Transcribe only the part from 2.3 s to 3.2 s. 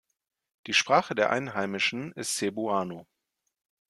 Cebuano.